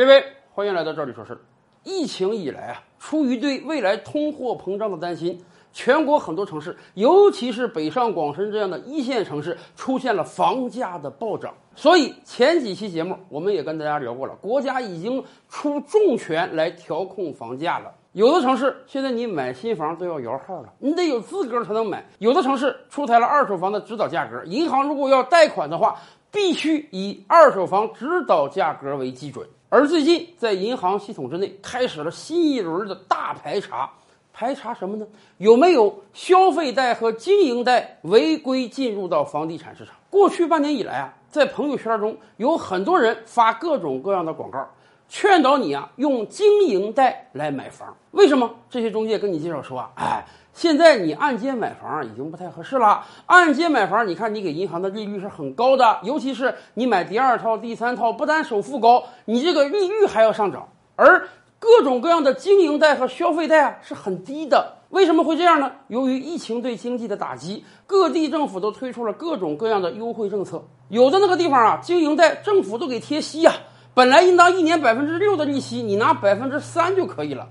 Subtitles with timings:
[0.00, 0.24] 各位，
[0.54, 1.40] 欢迎来到这里说事儿。
[1.84, 5.38] 疫情以来啊，出于对未来通货膨胀的担心，
[5.74, 11.52] 全国很多城市，尤其是北上广深这样的一线城市，出现了房价的暴涨。
[11.74, 17.92] 所以前几期节目我们也跟大家聊过了，国家已经出重拳来调控房价了。
[18.12, 22.02] 有的城市现在你买新房都要摇号了，你得有资格才能买。
[22.20, 29.46] 有的城市出台了二手房的指导价格，银行如果要贷款的话，必须以二手房指导价格为基准。
[29.72, 33.88] 而最近在银行系统之内开始了新一轮的大排查，
[34.32, 35.06] 排查什么呢？
[35.38, 39.94] 有没有消费贷和经营贷违规进入到房地产市场？
[40.10, 44.68] 过去半年以来啊，在朋友圈中有很多人发各种各样的广告。
[45.10, 47.96] 劝导你啊，用经营贷来买房。
[48.12, 48.48] 为什么？
[48.70, 50.24] 这些中介跟你介绍说啊，哎，
[50.54, 53.04] 现在你按揭买房已经不太合适了。
[53.26, 60.68] 按揭买房，你看你给银行的利率是很高的，尤其是你买第二套、第三套，不但首付高，你这个利率还要上涨。
[60.94, 64.76] 而各种各样的经营贷和消费贷啊是很低的。
[64.90, 65.72] 为什么会这样呢？
[65.88, 70.62] 由于疫情对经济的打击，各地政府都推出了各种各样的优惠政策。
[70.88, 73.52] 有的那个地方啊，经营贷政府都给贴息呀。
[73.92, 77.48] 本来应当一年百分之六的利息，你拿百分之三就可以了。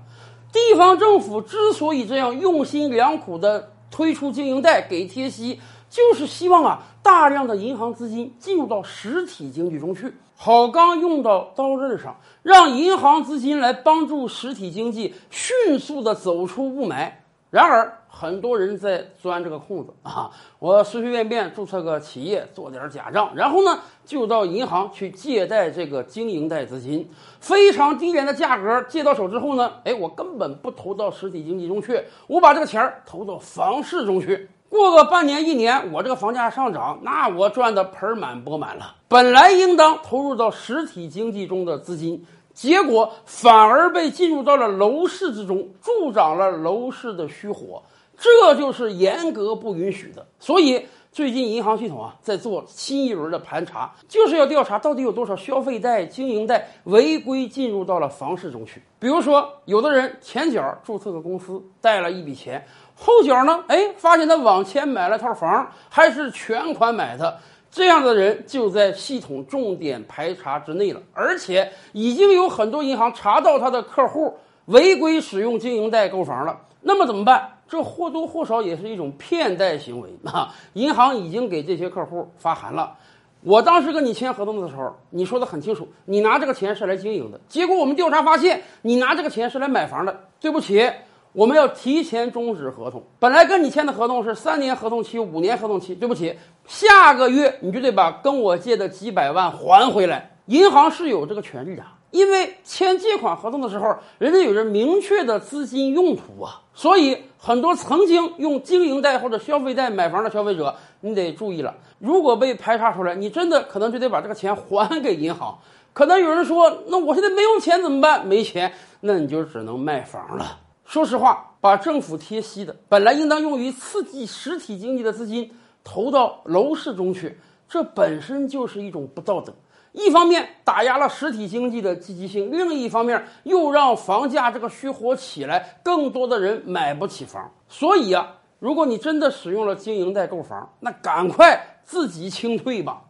[0.52, 17.12] 地方政府之所以这样用心良苦的推出经营贷给贴息，就是希望啊大量的银行资金进入到实体经济中去，好钢用到刀刃上，让银行资金来帮助实体经济迅速的走出雾霾。
[17.50, 20.30] 然而，很多人在钻这个空子啊！
[20.60, 34.48] 我随随便便注册个企业，做点假账，然后呢，就到银行去借贷这个经营贷资金，非常低廉的价格借到手之后呢，哎，我根本不投到实体经济中去，我把这个钱儿投到房市中去。
[34.68, 38.94] 过个半年一年，我这个房价上涨，那我赚的盆满钵满了。
[39.08, 42.24] 本来应当投入到实体经济中的资金。
[42.60, 47.82] 结果反而被进入到了楼市之中，助长了楼市的虚火，
[48.18, 50.26] 这就是严格不允许的。
[50.38, 58.82] 所以最近银行系统啊在做新一轮的盘查，就是要调查到底有多少消费贷、经营贷违规进入到了房市中去。
[58.98, 62.62] 比如说，有的人前脚注册个公司贷了一笔钱，
[62.94, 67.38] 后脚呢，哎，发现他网签买了套房，还是全款买的。
[67.70, 74.36] 这样的人就在系统重点排查之内了，而且已经有很多银行查到他的客户
[74.66, 76.60] 违规使用经营贷购房了。
[76.82, 77.58] 那么怎么办？
[77.68, 80.52] 这或多或少也是一种骗贷行为啊！
[80.74, 82.96] 银行已经给这些客户发函了。
[83.42, 87.40] 我当时跟你签合同的时候，你说的很清楚，你拿这个钱是来经营的。
[87.48, 90.24] 结果我们调查发现，你拿这个钱是来买房的。
[90.40, 90.90] 对不起。
[91.32, 93.02] 我们要提前终止合同。
[93.18, 95.94] 本来跟你签的合同是三年合同期、五年合同期。
[95.94, 96.36] 对不起，
[96.66, 100.36] 下个月你就得把跟我借的几百万还回来。
[100.46, 106.62] 银行是有这个权利的，因为签借款合同的时候，人家有着明确的资金用途啊。
[106.74, 111.74] 所以，很多曾经用经营贷或者消费贷买房的消费者，你得注意了。
[112.00, 115.56] 如果被排查出来，你真的可能就得把这个钱还给银行。
[115.92, 118.26] 可能有人说，那我现在没有钱怎么办？
[118.26, 120.58] 没钱，那你就只能卖房了。
[120.90, 125.48] 说实话，把政府贴息的本来应当用于刺激实体经济的资金
[125.84, 129.54] 投到楼市中去，这本身就是一种不道德。
[129.92, 137.48] 一方面打压了实体经济的积极性，另一方面又让房价这个虚火起来，更多的人买不起房。
[137.68, 143.00] 所以啊，如果你真的使用了经营贷购房，那赶快自己清退吧。